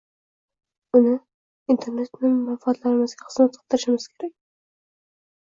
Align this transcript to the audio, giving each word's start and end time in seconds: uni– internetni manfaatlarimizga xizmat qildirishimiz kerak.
uni– 0.99 1.11
internetni 1.75 2.31
manfaatlarimizga 2.47 3.29
xizmat 3.29 3.61
qildirishimiz 3.61 4.11
kerak. 4.15 4.35